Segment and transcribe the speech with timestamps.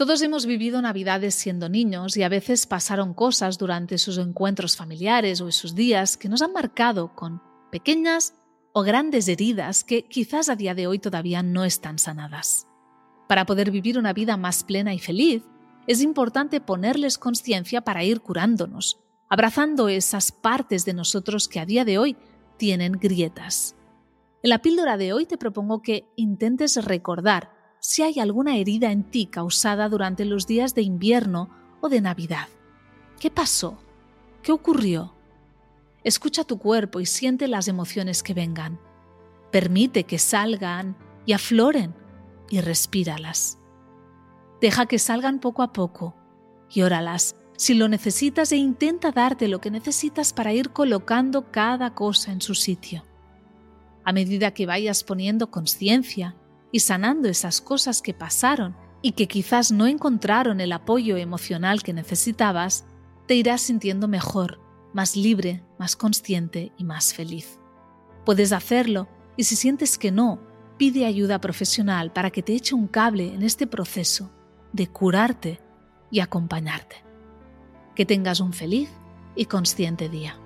[0.00, 5.42] Todos hemos vivido Navidades siendo niños y a veces pasaron cosas durante sus encuentros familiares
[5.42, 8.32] o esos días que nos han marcado con pequeñas
[8.72, 12.66] o grandes heridas que quizás a día de hoy todavía no están sanadas.
[13.28, 15.42] Para poder vivir una vida más plena y feliz,
[15.86, 21.84] es importante ponerles conciencia para ir curándonos, abrazando esas partes de nosotros que a día
[21.84, 22.16] de hoy
[22.56, 23.76] tienen grietas.
[24.42, 29.04] En la píldora de hoy te propongo que intentes recordar si hay alguna herida en
[29.04, 32.48] ti causada durante los días de invierno o de Navidad.
[33.18, 33.78] ¿Qué pasó?
[34.42, 35.14] ¿Qué ocurrió?
[36.04, 38.78] Escucha tu cuerpo y siente las emociones que vengan.
[39.50, 41.94] Permite que salgan y afloren
[42.48, 43.58] y respíralas.
[44.60, 46.14] Deja que salgan poco a poco
[46.70, 51.94] y óralas si lo necesitas e intenta darte lo que necesitas para ir colocando cada
[51.94, 53.04] cosa en su sitio.
[54.02, 56.36] A medida que vayas poniendo conciencia
[56.72, 61.92] y sanando esas cosas que pasaron y que quizás no encontraron el apoyo emocional que
[61.92, 62.84] necesitabas,
[63.26, 64.60] te irás sintiendo mejor,
[64.92, 67.58] más libre, más consciente y más feliz.
[68.24, 70.40] Puedes hacerlo y si sientes que no,
[70.76, 74.30] pide ayuda profesional para que te eche un cable en este proceso
[74.72, 75.60] de curarte
[76.10, 76.96] y acompañarte.
[77.94, 78.90] Que tengas un feliz
[79.34, 80.38] y consciente día.